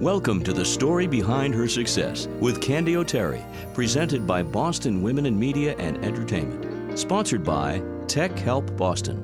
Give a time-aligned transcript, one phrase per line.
[0.00, 3.44] Welcome to the story behind her success with Candy O'Terry,
[3.74, 9.18] presented by Boston Women in Media and Entertainment, sponsored by Tech Help Boston.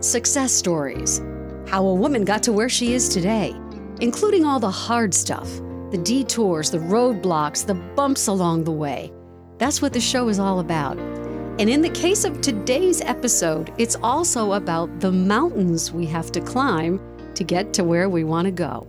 [0.00, 1.20] Success stories
[1.68, 3.54] how a woman got to where she is today,
[4.00, 5.48] including all the hard stuff,
[5.92, 9.12] the detours, the roadblocks, the bumps along the way.
[9.58, 10.98] That's what the show is all about.
[10.98, 16.40] And in the case of today's episode, it's also about the mountains we have to
[16.40, 16.98] climb
[17.34, 18.86] to get to where we want to go.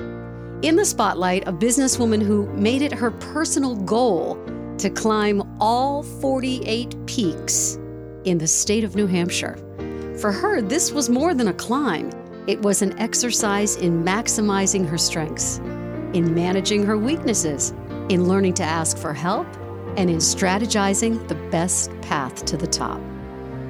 [0.61, 4.37] In the spotlight, a businesswoman who made it her personal goal
[4.77, 7.79] to climb all 48 peaks
[8.25, 9.57] in the state of New Hampshire.
[10.19, 12.11] For her, this was more than a climb,
[12.47, 15.57] it was an exercise in maximizing her strengths,
[16.13, 17.71] in managing her weaknesses,
[18.09, 19.47] in learning to ask for help,
[19.95, 22.99] and in strategizing the best path to the top.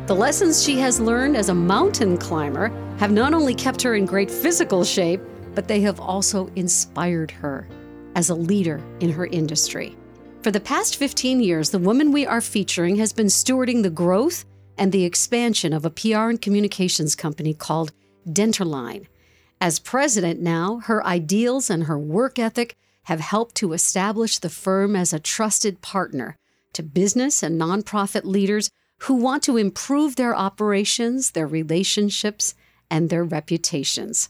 [0.08, 2.69] The lessons she has learned as a mountain climber
[3.01, 5.19] have not only kept her in great physical shape,
[5.55, 7.67] but they have also inspired her
[8.13, 9.97] as a leader in her industry.
[10.43, 14.45] For the past 15 years, the woman we are featuring has been stewarding the growth
[14.77, 17.91] and the expansion of a PR and communications company called
[18.30, 19.08] Denterlein.
[19.59, 24.95] As president now, her ideals and her work ethic have helped to establish the firm
[24.95, 26.38] as a trusted partner
[26.73, 32.53] to business and nonprofit leaders who want to improve their operations, their relationships,
[32.92, 34.30] and their reputations.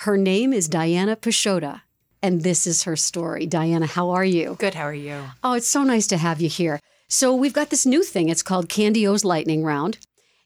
[0.00, 1.82] Her name is Diana Pisciotta,
[2.20, 3.46] and this is her story.
[3.46, 4.56] Diana, how are you?
[4.58, 5.22] Good, how are you?
[5.42, 6.80] Oh, it's so nice to have you here.
[7.08, 8.28] So, we've got this new thing.
[8.28, 9.98] It's called Candy O's Lightning Round.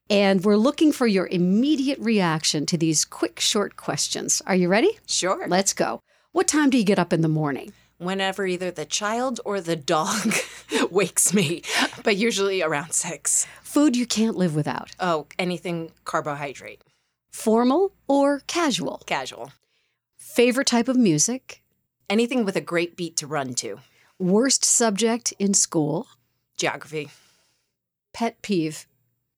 [0.09, 4.41] And we're looking for your immediate reaction to these quick, short questions.
[4.47, 4.99] Are you ready?
[5.07, 5.49] Sure.
[5.49, 6.01] Let's go.
[6.33, 7.73] What time do you get up in the morning?
[7.99, 10.35] Whenever either the child or the dog
[10.91, 11.63] wakes me,
[12.05, 13.47] but usually around six.
[13.63, 14.91] Food you can't live without.
[15.01, 16.83] Oh, anything carbohydrate.
[17.31, 19.03] Formal or casual?
[19.07, 19.53] Casual.
[20.17, 21.63] Favorite type of music?
[22.09, 23.79] Anything with a great beat to run to.
[24.19, 26.07] Worst subject in school?
[26.57, 27.11] Geography.
[28.13, 28.87] Pet peeve?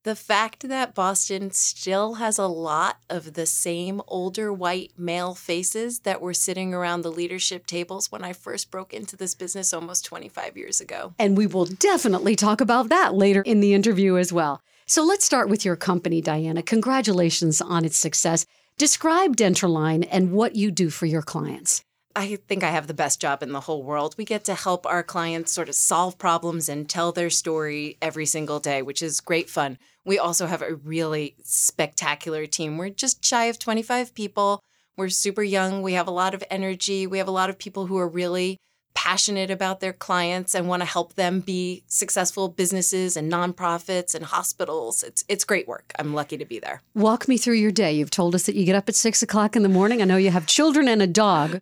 [0.09, 5.99] the fact that Boston still has a lot of the same older white male faces
[6.01, 10.07] that were sitting around the leadership tables when I first broke into this business almost
[10.07, 11.13] 25 years ago.
[11.19, 14.63] And we will definitely talk about that later in the interview as well.
[14.91, 16.63] So let's start with your company, Diana.
[16.63, 18.47] Congratulations on its success.
[18.79, 21.83] Describe Denterlein and what you do for your clients.
[22.17, 24.15] I think I have the best job in the whole world.
[24.17, 28.25] We get to help our clients sort of solve problems and tell their story every
[28.25, 29.77] single day, which is great fun.
[30.07, 32.79] We also have a really spectacular team.
[32.79, 34.63] We're just shy of 25 people.
[34.97, 35.83] We're super young.
[35.83, 37.07] We have a lot of energy.
[37.07, 38.57] We have a lot of people who are really
[38.99, 44.25] passionate about their clients and want to help them be successful businesses and nonprofits and
[44.25, 45.05] hospitals.
[45.05, 45.93] It's it's great work.
[46.01, 46.83] I'm lucky to be there.
[46.97, 47.93] Walk me through your day.
[47.93, 50.03] You've told us that you get up at six o'clock in the morning.
[50.03, 51.61] I know you have children and a dog.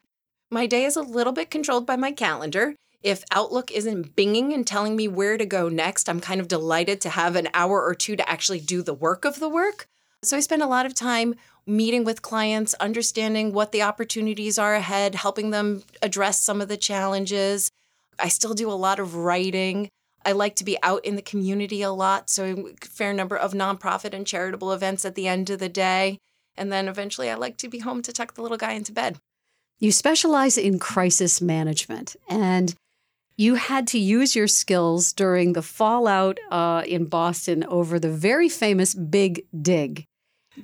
[0.50, 2.74] My day is a little bit controlled by my calendar.
[3.02, 7.02] If Outlook isn't binging and telling me where to go next, I'm kind of delighted
[7.02, 9.88] to have an hour or two to actually do the work of the work.
[10.22, 11.34] So I spend a lot of time
[11.66, 16.76] meeting with clients, understanding what the opportunities are ahead, helping them address some of the
[16.76, 17.70] challenges.
[18.18, 19.88] I still do a lot of writing.
[20.24, 23.52] I like to be out in the community a lot, so a fair number of
[23.52, 26.18] nonprofit and charitable events at the end of the day.
[26.56, 29.18] And then eventually I like to be home to tuck the little guy into bed.
[29.78, 32.74] You specialize in crisis management, and
[33.36, 38.48] you had to use your skills during the fallout uh, in Boston over the very
[38.48, 40.04] famous Big Dig.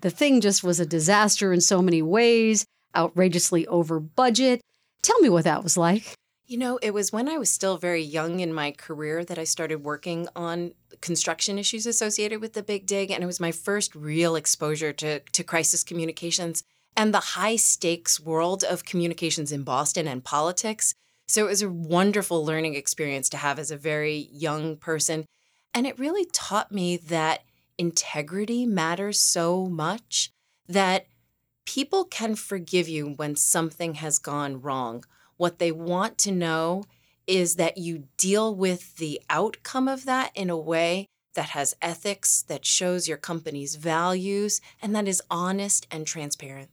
[0.00, 2.64] The thing just was a disaster in so many ways,
[2.96, 4.62] outrageously over budget.
[5.02, 6.14] Tell me what that was like.
[6.46, 9.44] You know, it was when I was still very young in my career that I
[9.44, 13.94] started working on construction issues associated with the Big Dig, and it was my first
[13.94, 16.62] real exposure to, to crisis communications
[16.96, 20.94] and the high stakes world of communications in Boston and politics.
[21.26, 25.24] So it was a wonderful learning experience to have as a very young person.
[25.74, 27.42] And it really taught me that
[27.78, 30.30] integrity matters so much
[30.68, 31.06] that
[31.64, 35.04] people can forgive you when something has gone wrong.
[35.36, 36.84] What they want to know
[37.26, 42.42] is that you deal with the outcome of that in a way that has ethics,
[42.42, 46.71] that shows your company's values, and that is honest and transparent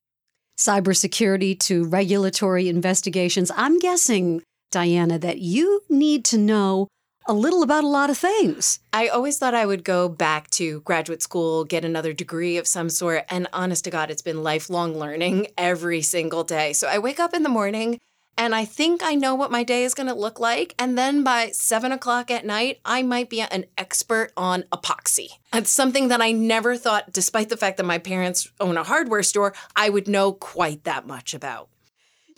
[0.60, 3.50] cybersecurity to regulatory investigations.
[3.56, 6.90] I'm guessing, Diana, that you need to know
[7.26, 8.80] a little about a lot of things.
[8.92, 12.90] I always thought I would go back to graduate school, get another degree of some
[12.90, 13.24] sort.
[13.30, 16.74] And honest to God, it's been lifelong learning every single day.
[16.74, 18.00] So I wake up in the morning
[18.39, 20.74] and I think I know what my day is going to look like.
[20.80, 25.27] And then by seven o'clock at night, I might be an expert on epoxy.
[25.53, 29.24] It's something that I never thought, despite the fact that my parents own a hardware
[29.24, 31.68] store, I would know quite that much about.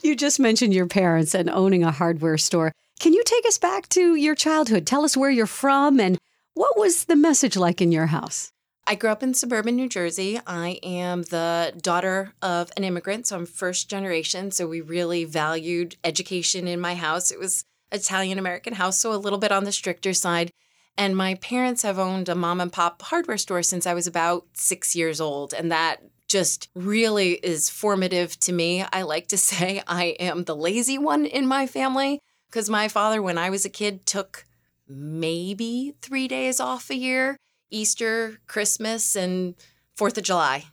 [0.01, 2.71] You just mentioned your parents and owning a hardware store.
[2.99, 4.87] Can you take us back to your childhood?
[4.87, 6.17] Tell us where you're from and
[6.55, 8.51] what was the message like in your house?
[8.87, 10.39] I grew up in suburban New Jersey.
[10.45, 14.51] I am the daughter of an immigrant, so I'm first generation.
[14.51, 17.31] So we really valued education in my house.
[17.31, 20.51] It was Italian American house, so a little bit on the stricter side.
[20.97, 24.45] And my parents have owned a mom and pop hardware store since I was about
[24.53, 25.53] six years old.
[25.53, 28.83] And that just really is formative to me.
[28.91, 32.19] I like to say I am the lazy one in my family
[32.49, 34.45] because my father, when I was a kid, took
[34.87, 37.37] maybe three days off a year
[37.71, 39.55] Easter, Christmas, and
[39.95, 40.65] Fourth of July.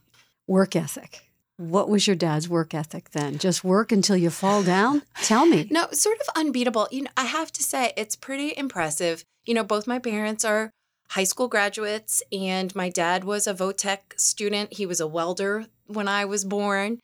[0.47, 1.25] Work ethic.
[1.57, 3.39] What was your dad's work ethic then?
[3.39, 5.03] Just work until you fall down?
[5.23, 5.67] Tell me.
[5.71, 6.89] No, sort of unbeatable.
[6.93, 9.25] You know, I have to say it's pretty impressive.
[9.45, 10.71] You know, both my parents are
[11.09, 14.75] high school graduates and my dad was a Votech student.
[14.75, 17.01] He was a welder when I was born.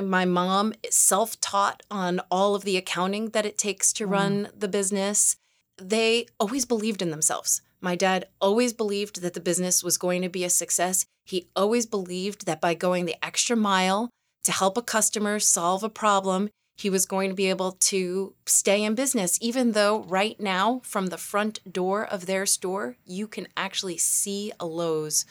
[0.00, 4.10] My mom is self-taught on all of the accounting that it takes to mm.
[4.10, 5.36] run the business.
[5.80, 7.62] They always believed in themselves.
[7.82, 11.04] My dad always believed that the business was going to be a success.
[11.24, 14.08] He always believed that by going the extra mile
[14.44, 18.82] to help a customer solve a problem, he was going to be able to stay
[18.84, 23.48] in business, even though right now, from the front door of their store, you can
[23.56, 25.26] actually see a Lowe's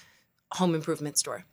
[0.53, 1.45] home improvement store.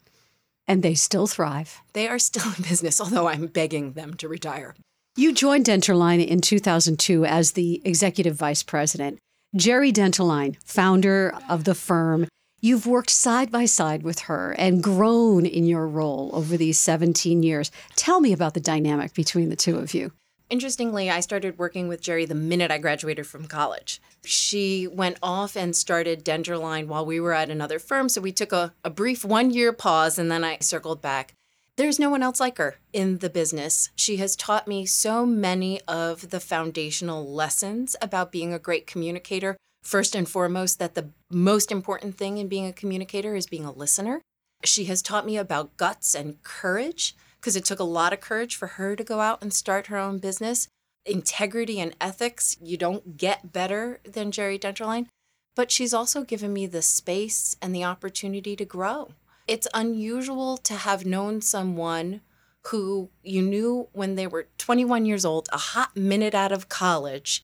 [0.66, 1.80] And they still thrive.
[1.92, 4.74] They are still in business, although I'm begging them to retire.
[5.16, 9.18] You joined Denterlein in 2002 as the executive vice president.
[9.56, 12.28] Geri Denterlein, founder of the firm,
[12.60, 17.42] you've worked side by side with her and grown in your role over these 17
[17.42, 17.70] years.
[17.96, 20.12] Tell me about the dynamic between the two of you.
[20.50, 24.02] Interestingly, I started working with Geri the minute I graduated from college.
[24.22, 28.52] She went off and started Denterlein while we were at another firm, so we took
[28.52, 31.32] a, a brief one year pause and then I circled back.
[31.78, 33.90] There's no one else like her in the business.
[33.94, 39.56] She has taught me so many of the foundational lessons about being a great communicator.
[39.84, 43.70] First and foremost, that the most important thing in being a communicator is being a
[43.70, 44.22] listener.
[44.64, 48.56] She has taught me about guts and courage because it took a lot of courage
[48.56, 50.66] for her to go out and start her own business.
[51.06, 55.06] Integrity and ethics, you don't get better than Geri Denterlein.
[55.54, 59.12] But she's also given me the space and the opportunity to grow
[59.48, 62.20] it's unusual to have known someone
[62.66, 67.42] who you knew when they were 21 years old, a hot minute out of college,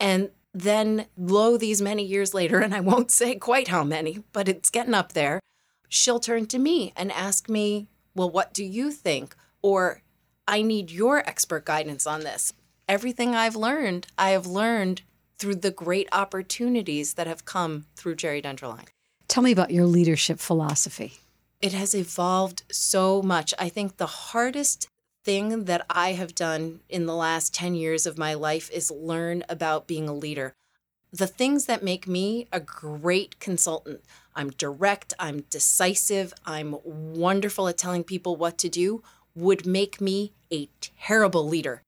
[0.00, 4.48] and then lo these many years later, and I won't say quite how many, but
[4.48, 5.40] it's getting up there,
[5.88, 9.36] she'll turn to me and ask me, Well, what do you think?
[9.62, 10.02] Or
[10.46, 12.52] I need your expert guidance on this.
[12.88, 15.02] Everything I've learned, I have learned
[15.38, 18.88] through the great opportunities that have come through Geri Denterlein.
[19.26, 21.14] Tell me about your leadership philosophy
[21.64, 23.54] it has evolved so much.
[23.58, 24.86] I think the hardest
[25.24, 29.42] thing that I have done in the last 10 years of my life is learn
[29.48, 30.52] about being a leader.
[31.10, 34.02] The things that make me a great consultant
[34.36, 39.02] I'm direct, I'm decisive, I'm wonderful at telling people what to do
[39.34, 40.68] would make me a
[41.00, 41.80] terrible leader.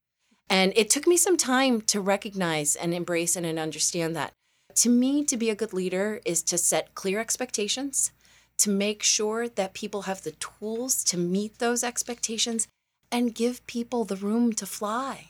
[0.49, 4.33] And it took me some time to recognize and embrace and understand that.
[4.77, 8.11] To me, to be a good leader is to set clear expectations,
[8.59, 12.67] to make sure that people have the tools to meet those expectations
[13.11, 15.29] and give people the room to fly.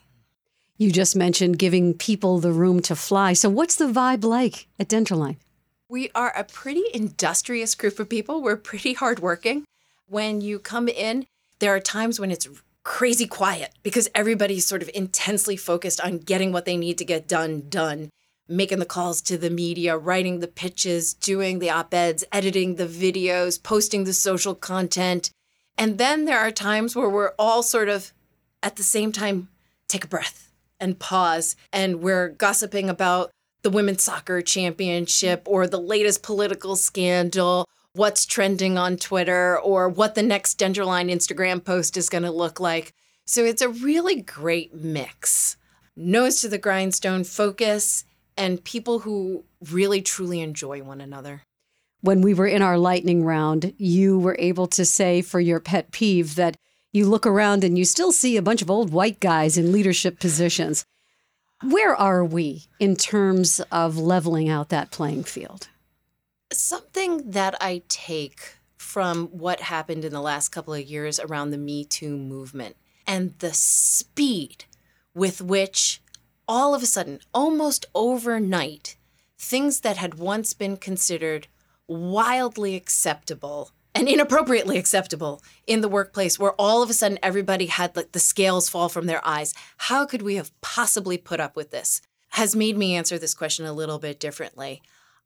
[0.77, 3.33] You just mentioned giving people the room to fly.
[3.33, 5.37] So, what's the vibe like at Denterlein?
[5.89, 8.41] We are a pretty industrious group of people.
[8.41, 9.65] We're pretty hardworking.
[10.07, 11.25] When you come in,
[11.59, 12.47] there are times when it's
[12.83, 17.27] crazy quiet because everybody's sort of intensely focused on getting what they need to get
[17.27, 18.09] done done
[18.47, 22.85] making the calls to the media, writing the pitches, doing the op eds, editing the
[22.85, 25.31] videos, posting the social content.
[25.77, 28.13] And then there are times where we're all sort of
[28.63, 29.49] at the same time
[29.87, 33.31] take a breath and pause, and we're gossiping about
[33.63, 40.15] the women's soccer championship or the latest political scandal, what's trending on Twitter, or what
[40.15, 42.93] the next Denterlein Instagram post is going to look like.
[43.25, 45.57] So it's a really great mix.
[45.95, 48.05] Nose to the grindstone focus
[48.37, 51.41] and people who really truly enjoy one another.
[52.01, 55.91] When we were in our lightning round, you were able to say for your pet
[55.91, 56.55] peeve that
[56.93, 60.19] you look around and you still see a bunch of old white guys in leadership
[60.19, 60.85] positions.
[61.63, 65.69] Where are we in terms of leveling out that playing field?
[66.53, 71.57] Something that I take from what happened in the last couple of years around the
[71.57, 72.77] Me Too movement
[73.07, 74.65] and the speed
[75.13, 76.01] with which
[76.47, 78.97] all of a sudden, almost overnight,
[79.37, 81.47] things that had once been considered
[81.87, 87.95] wildly acceptable and inappropriately acceptable in the workplace where all of a sudden everybody had
[87.95, 89.53] like the scales fall from their eyes.
[89.77, 92.01] How could we have possibly put up with this?
[92.29, 94.81] Has made me answer this question a little bit differently.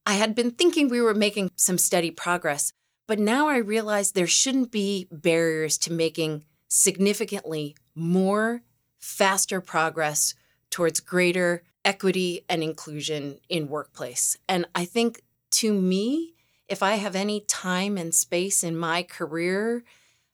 [0.05, 2.73] I had been thinking we were making some steady progress
[3.11, 8.61] but now i realize there shouldn't be barriers to making significantly more
[8.99, 10.33] faster progress
[10.71, 16.33] towards greater equity and inclusion in workplace and i think to me
[16.71, 19.83] if I have any time and space in my career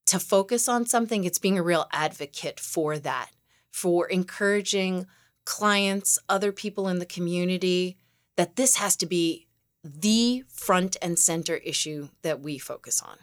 [0.06, 3.32] to focus on something, it's being a real advocate for that,
[3.72, 5.08] for encouraging
[5.46, 7.98] clients, other people in the community,
[8.36, 9.48] that this has to be
[9.84, 13.17] the front and center issue that we focus on.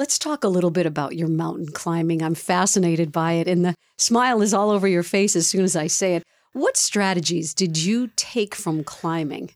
[0.00, 2.22] Let's talk a little bit about your mountain climbing.
[2.22, 5.76] I'm fascinated by it, and the smile is all over your face as soon as
[5.76, 6.22] I say it.
[6.54, 9.50] What strategies did you take from climbing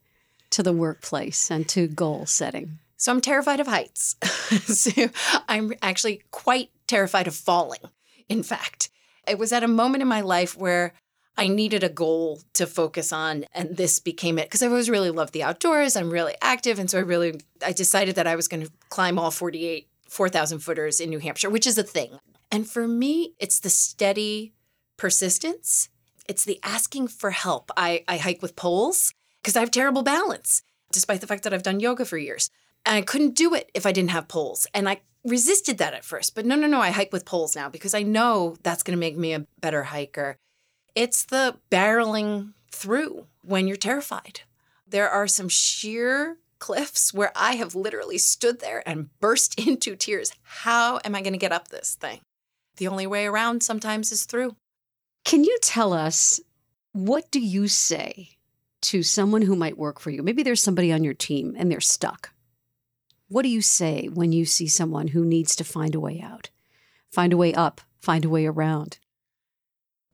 [0.50, 2.78] to the workplace and to goal setting?
[2.98, 4.16] So I'm terrified of heights.
[4.66, 5.08] so
[5.48, 7.80] I'm actually quite terrified of falling,
[8.28, 8.90] in fact.
[9.26, 10.92] It was at a moment in my life where
[11.38, 15.10] I needed a goal to focus on, and this became it because I always really
[15.10, 15.96] loved the outdoors.
[15.96, 19.18] I'm really active, and so I really I decided that I was going to climb
[19.18, 22.18] all 48 4,000 footers in New Hampshire, which is a thing.
[22.50, 24.54] And for me, it's the steady
[24.96, 25.88] persistence.
[26.28, 27.72] It's the asking for help.
[27.76, 31.64] I, I hike with poles because I have terrible balance, despite the fact that I've
[31.64, 32.48] done yoga for years.
[32.86, 34.68] And I couldn't do it if I didn't have poles.
[34.72, 36.36] And I resisted that at first.
[36.36, 39.00] But no, no, no, I hike with poles now because I know that's going to
[39.00, 40.36] make me a better hiker.
[40.94, 44.42] It's the barreling through when you're terrified.
[44.86, 50.32] There are some sheer cliffs where I have literally stood there and burst into tears.
[50.42, 52.20] How am I going to get up this thing?
[52.78, 54.56] The only way around sometimes is through.
[55.26, 56.40] Can you tell us
[56.92, 58.30] what do you say
[58.80, 60.22] to someone who might work for you?
[60.22, 62.30] Maybe there's somebody on your team and they're stuck.
[63.28, 66.48] What do you say when you see someone who needs to find a way out,
[67.12, 68.98] find a way up, find a way around?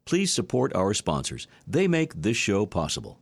[0.05, 1.47] Please support our sponsors.
[1.65, 3.20] They make this show possible.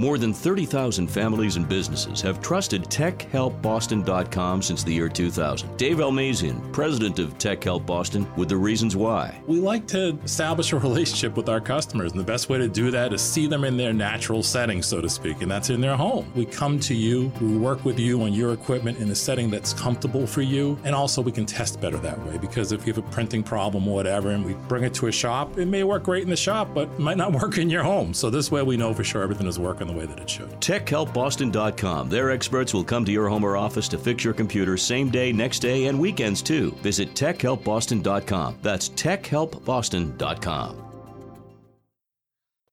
[0.00, 5.76] More than 30,000 families and businesses have trusted TechHelpBoston.com since the year 2000.
[5.76, 9.38] Dave Almazian, president of Tech Help Boston, with the reasons why.
[9.46, 12.90] We like to establish a relationship with our customers, and the best way to do
[12.90, 15.96] that is see them in their natural setting, so to speak, and that's in their
[15.96, 16.32] home.
[16.34, 19.74] We come to you, we work with you on your equipment in a setting that's
[19.74, 23.04] comfortable for you, and also we can test better that way because if you have
[23.04, 26.04] a printing problem or whatever, and we bring it to a shop, it may work
[26.04, 28.14] great in the shop, but might not work in your home.
[28.14, 30.50] So this way we know for sure everything is working the way that it should.
[30.60, 32.08] TechHelpBoston.com.
[32.08, 35.32] Their experts will come to your home or office to fix your computer same day,
[35.32, 36.70] next day, and weekends too.
[36.82, 38.58] Visit TechHelpBoston.com.
[38.62, 40.84] That's TechHelpBoston.com.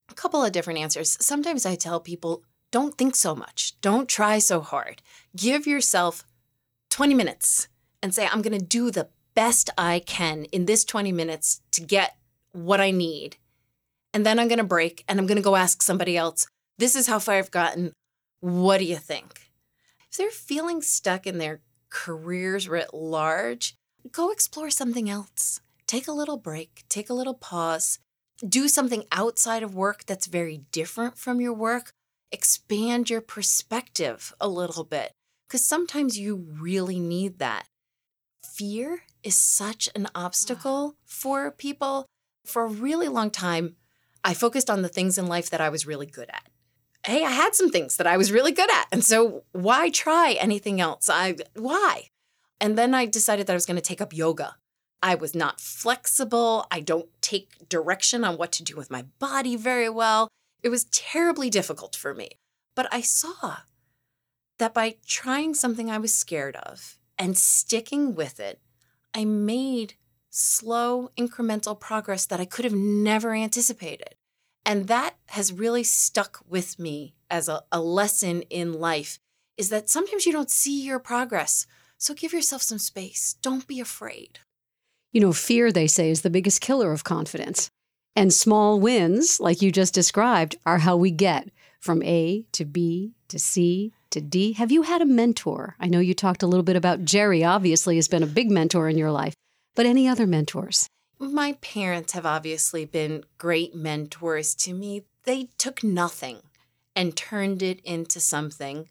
[0.10, 1.18] A couple of different answers.
[1.24, 3.80] Sometimes I tell people, don't think so much.
[3.82, 5.02] Don't try so hard.
[5.36, 6.24] Give yourself
[6.90, 7.68] 20 minutes
[8.02, 11.82] and say, I'm going to do the best I can in this 20 minutes to
[11.82, 12.18] get
[12.52, 13.38] what I need.
[14.14, 16.96] And then I'm going to break and I'm going to go ask somebody else this
[16.96, 17.94] is how far I've gotten.
[18.40, 19.52] What do you think?
[20.12, 23.76] If they're feeling stuck in their careers writ large,
[24.12, 25.62] go explore something else.
[25.88, 28.00] Take a little break, take a little pause,
[28.48, 31.92] do something outside of work that's very different from your work.
[32.32, 35.14] Expand your perspective a little bit
[35.48, 37.66] because sometimes you really need that.
[38.44, 42.06] Fear is such an obstacle for people.
[42.46, 43.76] For a really long time,
[44.24, 46.47] I focused on the things in life that I was really good at
[47.08, 48.88] hey, I had some things that I was really good at.
[48.92, 51.10] And so why try anything else?
[51.10, 52.10] I why?
[52.60, 54.58] And then I decided that I was going to take up yoga.
[55.02, 56.66] I was not flexible.
[56.70, 60.28] I don't take direction on what to do with my body very well.
[60.64, 62.32] It was terribly difficult for me.
[62.76, 63.58] But I saw
[64.60, 68.60] that by trying something I was scared of and sticking with it,
[69.14, 69.94] I made
[70.30, 74.16] slow, incremental progress that I could have never anticipated.
[74.68, 79.18] And that has really stuck with me as a, a, lesson in life
[79.56, 81.66] is that sometimes you don't see your progress.
[81.98, 83.38] So give yourself some space.
[83.42, 84.40] Don't be afraid.
[85.14, 87.70] You know, fear, they say, is the biggest killer of confidence.
[88.14, 93.14] And small wins, like you just described, are how we get from A to B
[93.30, 94.52] to C to D.
[94.54, 95.78] Have you had a mentor?
[95.80, 98.90] I know you talked a little bit about Geri, obviously, has been a big mentor
[98.90, 99.34] in your life,
[99.78, 100.90] but any other mentors?
[101.20, 105.04] My parents have obviously been great mentors to me.
[105.24, 106.42] They took nothing
[106.96, 108.90] and turned it into something,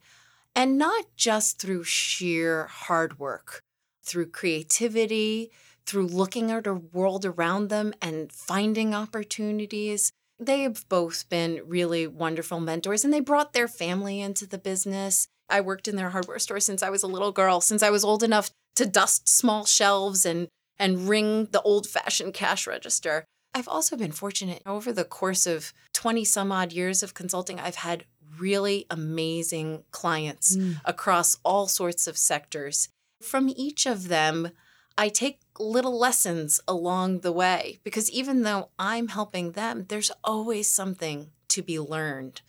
[0.55, 3.63] and not just through sheer hard work,
[4.03, 5.51] through creativity,
[5.87, 10.11] through looking at a world around them and finding opportunities.
[10.39, 15.29] They've both been really wonderful mentors and they brought their family into the business.
[15.49, 18.05] I worked in their hardware store since I was a little girl, since I was
[18.05, 23.25] old enough to dust small shelves and and ring the old-fashioned cash register.
[23.55, 27.77] I've also been fortunate over the course of 20 some odd years of consulting, I've
[27.77, 28.05] had
[28.39, 30.77] really amazing clients mm.
[30.85, 32.89] across all sorts of sectors.
[33.23, 34.51] From each of them,
[34.99, 40.71] I take little lessons along the way because even though I'm helping them, there's always
[40.71, 42.43] something to be learned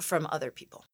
[0.00, 0.84] from other people.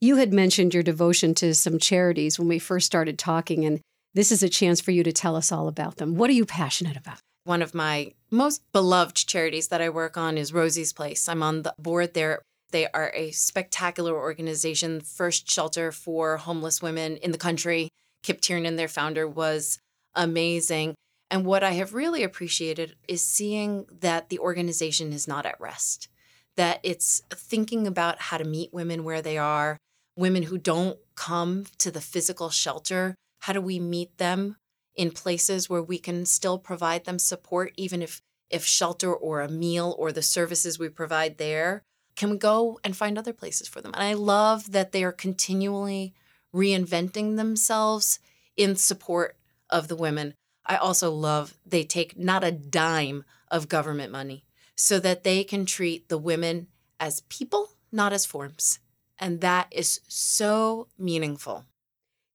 [0.00, 3.80] You had mentioned your devotion to some charities when we first started talking, and
[4.14, 6.14] this is a chance for you to tell us all about them.
[6.14, 7.18] What are you passionate about?
[7.44, 11.28] One of my most beloved charities that I work on is Rosie's Place.
[11.28, 12.40] I'm on the board there.
[12.70, 17.90] They are a spectacular organization, first shelter for homeless women in the country.
[18.22, 19.78] Kip Tiernan, their founder, was
[20.14, 20.94] amazing.
[21.30, 26.08] And what I have really appreciated is seeing that the organization is not at rest,
[26.56, 29.76] that it's thinking about how to meet women where they are,
[30.16, 33.14] women who don't come to the physical shelter.
[33.44, 34.56] How do we meet them
[34.94, 39.50] in places where we can still provide them support, even if, if shelter or a
[39.50, 41.82] meal or the services we provide there?
[42.16, 43.92] Can we go and find other places for them?
[43.92, 46.14] And I love that they are continually
[46.54, 48.18] reinventing themselves
[48.56, 49.36] in support
[49.68, 50.32] of the women.
[50.64, 55.66] I also love they take not a dime of government money so that they can
[55.66, 58.78] treat the women as people, not as forms.
[59.18, 61.66] And that is so meaningful.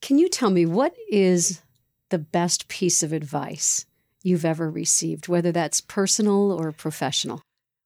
[0.02, 1.62] Can you tell me what is
[2.10, 3.86] the best piece of advice
[4.24, 7.42] you've ever received, whether that's personal or professional?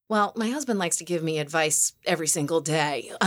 [0.10, 3.12] Well, my husband likes to give me advice every single day.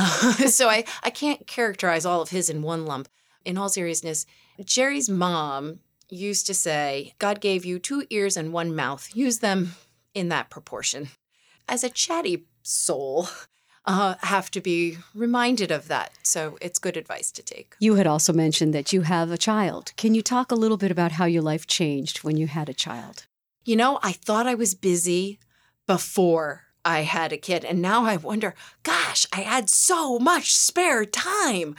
[0.48, 3.08] So I, I can't characterize all of his in one lump.
[3.44, 4.26] In all seriousness,
[4.64, 9.10] Geri's mom used to say, God gave you two ears and one mouth.
[9.14, 9.72] Use them
[10.14, 11.08] in that proportion.
[11.68, 13.28] As a chatty soul,
[13.86, 16.12] uh, have to be reminded of that.
[16.22, 17.74] So it's good advice to take.
[17.78, 19.92] You had also mentioned that you have a child.
[19.96, 22.74] Can you talk a little bit about how your life changed when you had a
[22.74, 23.26] child?
[23.64, 25.38] You know, I thought I was busy
[25.86, 27.64] before I had a kid.
[27.64, 31.76] And now I wonder, gosh, I had so much spare time.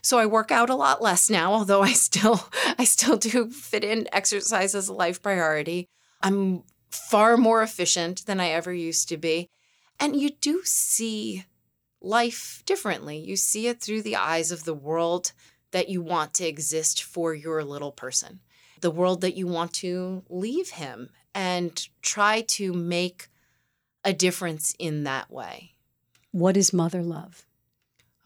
[0.00, 3.84] So I work out a lot less now, although I still I still do fit
[3.84, 5.86] in exercise as a life priority.
[6.22, 9.48] I'm far more efficient than I ever used to be.
[10.02, 11.44] And you do see
[12.00, 13.18] life differently.
[13.18, 15.30] You see it through the eyes of the world
[15.70, 18.40] that you want to exist for your little person,
[18.80, 23.28] the world that you want to leave him, and try to make
[24.04, 25.76] a difference in that way.
[26.32, 27.46] What is mother love?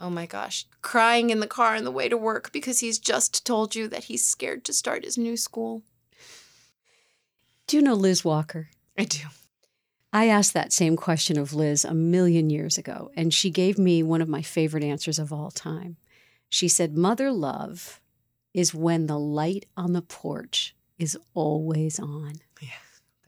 [0.01, 3.45] Oh my gosh, crying in the car on the way to work because he's just
[3.45, 5.83] told you that he's scared to start his new school.
[7.67, 8.71] Do you know Liz Walker?
[8.97, 9.27] I do.
[10.13, 14.03] I asked that same question of Liz a million years ago, and she gave me
[14.03, 15.97] one of my favorite answers of all time.
[16.49, 18.01] She said, Mother love
[18.55, 22.35] is when the light on the porch is always on.
[22.61, 22.69] Yeah.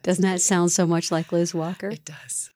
[0.03, 1.91] Doesn't that sound so much like Liz Walker?
[1.91, 2.51] It does.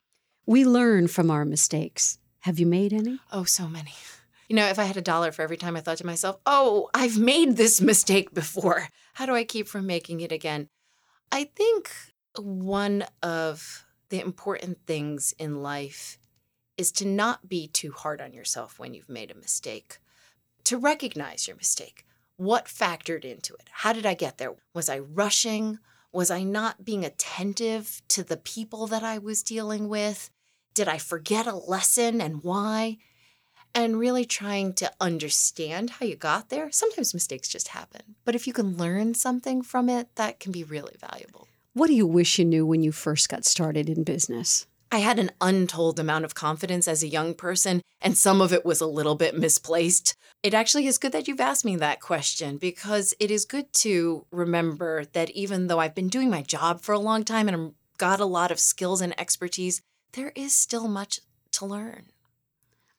[0.47, 2.19] We learn from our mistakes.
[2.41, 3.21] Have you made any?
[3.31, 3.93] Oh, so many.
[4.49, 6.89] You know, if I had a dollar for every time I thought to myself, oh,
[6.95, 10.69] I've made this mistake before, how do I keep from making it again?
[11.31, 11.91] I think
[12.37, 16.19] one of the important things in life
[16.77, 20.01] is to not be too hard on yourself when you've made a mistake,
[20.65, 22.05] to recognize your mistake.
[22.37, 23.71] What factored into it?
[23.71, 24.53] How did I get there?
[24.75, 25.79] Was I rushing?
[26.13, 30.29] Was I not being attentive to the people that I was dealing with?
[30.75, 32.99] Did I forget a lesson and why?
[33.75, 36.71] And really trying to understand how you got there.
[36.71, 40.65] Sometimes mistakes just happen, but if you can learn something from it, that can be
[40.65, 41.49] really valuable.
[41.75, 44.67] What do you wish you knew when you first got started in business?
[44.91, 48.67] I had an untold amount of confidence as a young person, and some of it
[48.67, 50.15] was a little bit misplaced.
[50.43, 54.27] It actually is good that you've asked me that question because it is good to
[54.31, 57.97] remember that even though I've been doing my job for a long time and I've
[57.97, 59.81] got a lot of skills and expertise,
[60.13, 61.21] there is still much
[61.53, 62.05] to learn.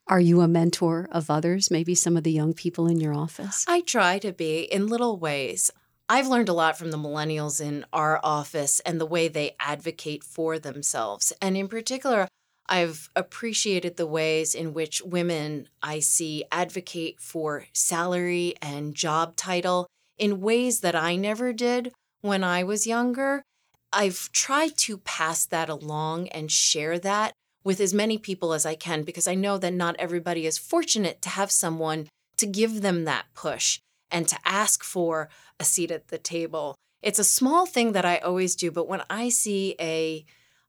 [0.07, 3.65] Are you a mentor of others, maybe some of the young people in your office?
[3.67, 5.69] I try to be in little ways.
[6.09, 10.23] I've learned a lot from the millennials in our office and the way they advocate
[10.23, 11.31] for themselves.
[11.41, 12.27] And in particular,
[12.67, 19.87] I've appreciated the ways in which women I see advocate for salary and job title
[20.17, 23.43] in ways that I never did when I was younger.
[23.91, 28.75] I've tried to pass that along and share that with as many people as I
[28.75, 33.05] can because I know that not everybody is fortunate to have someone to give them
[33.05, 33.79] that push
[34.13, 35.27] and to ask for
[35.59, 39.03] a seat at the table It's a small thing that I always do, but when
[39.09, 40.23] I see a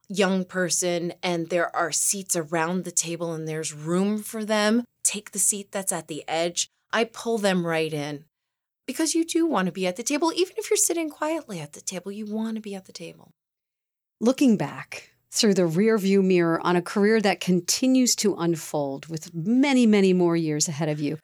[0.08, 5.30] young person and there are seats around the table and there's room for them, take
[5.30, 6.66] the seat that's at the edge.
[6.92, 8.24] I pull them right in
[8.86, 10.32] because you do want to be at the table.
[10.34, 13.30] Even if you're sitting quietly at the table, you want to be at the table.
[14.20, 19.86] Looking back through the rearview mirror on a career that continues to unfold with many,
[19.86, 21.18] many more years ahead of you,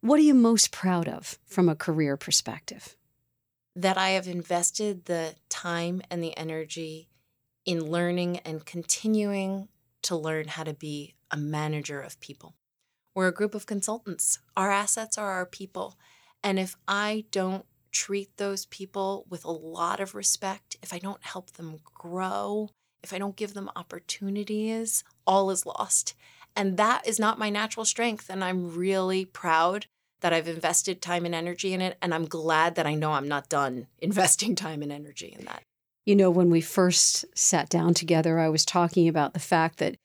[0.00, 2.96] what are you most proud of from a career perspective?
[3.76, 7.08] That I have invested the time and the energy
[7.66, 9.68] in learning and continuing
[10.02, 12.54] to learn how to be a manager of people.
[13.14, 14.38] We're a group of consultants.
[14.56, 15.98] Our assets are our people.
[16.42, 21.22] And if I don't treat those people with a lot of respect, if I don't
[21.22, 22.70] help them grow,
[23.02, 26.14] if I don't give them opportunities, all is lost.
[26.60, 28.28] And that is not my natural strength.
[28.28, 29.86] And I'm really proud
[30.20, 31.96] that I've invested time and energy in it.
[32.02, 35.62] And I'm glad that I know I'm not done investing time and energy in that.
[36.04, 39.96] You know, when we first sat down together, I was talking about the fact that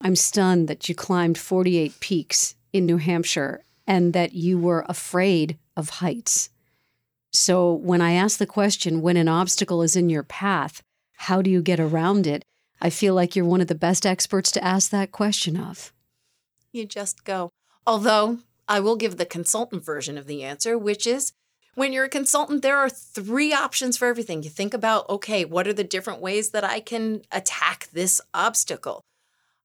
[0.00, 5.58] I'm stunned that you climbed 48 peaks in New Hampshire and that you were afraid
[5.76, 6.50] of heights.
[7.32, 10.82] So, when I ask the question, when an obstacle is in your path,
[11.14, 12.44] how do you get around it?
[12.80, 15.92] I feel like you're one of the best experts to ask that question of.
[16.72, 17.50] You just go.
[17.86, 18.38] Although
[18.68, 21.32] I will give the consultant version of the answer, which is
[21.74, 24.42] when you're a consultant, there are three options for everything.
[24.42, 29.02] You think about, okay, what are the different ways that I can attack this obstacle?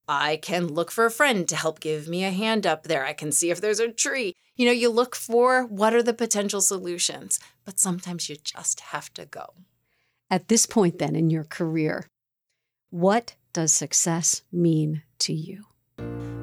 [0.07, 3.05] I can look for a friend to help give me a hand up there.
[3.05, 4.33] I can see if there's a tree.
[4.55, 9.11] You know, you look for what are the potential solutions, but sometimes you just have
[9.15, 9.53] to go.
[10.29, 12.07] At this point, then, in your career,
[12.95, 15.65] what does success mean to you?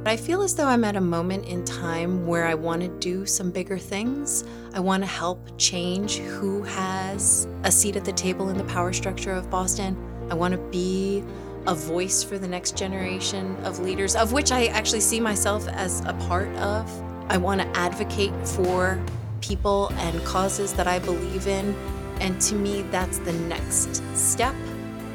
[0.05, 3.25] I feel as though I'm at a moment in time where I want to do
[3.25, 4.45] some bigger things.
[4.75, 8.93] I want to help change who has a seat at the table in the power
[8.93, 9.97] structure of Boston.
[10.31, 11.25] I want to be
[11.67, 16.01] a voice for the next generation of leaders, of which I actually see myself as
[16.05, 16.87] a part of.
[17.31, 19.03] I want to advocate for
[19.41, 21.75] people and causes that I believe in.
[22.21, 24.55] And to me, that's the next step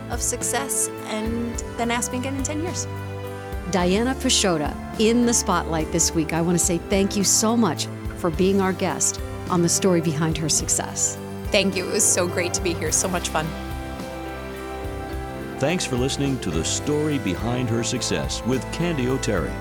[0.10, 0.90] of success.
[1.06, 2.88] And then ask me again in 10 years.
[3.72, 6.34] Diana Pisciotta in the spotlight this week.
[6.34, 10.02] I want to say thank you so much for being our guest on the story
[10.02, 11.18] behind her success.
[11.52, 11.88] Thank you.
[11.88, 12.92] It was so great to be here.
[12.92, 13.48] So much fun.
[15.60, 19.52] Thanks for listening to The Story Behind Her Success with Candy O'Terry.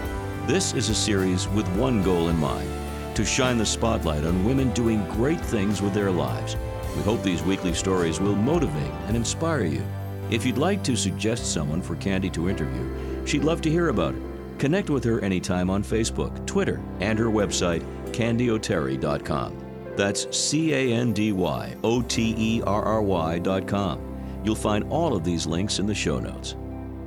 [0.47, 2.69] This is a series with one goal in mind
[3.17, 6.55] to shine the spotlight on women doing great things with their lives.
[6.95, 9.83] We hope these weekly stories will motivate and inspire you.
[10.31, 14.15] If you'd like to suggest someone for Candy to interview, she'd love to hear about
[14.15, 14.23] it.
[14.59, 19.63] Connect with her anytime on Facebook, Twitter, and her website, candyoterry.com.
[19.97, 24.41] That's C A N D Y O T E R R Y.com.
[24.45, 26.55] You'll find all of these links in the show notes.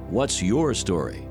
[0.10, 1.29] What's your story?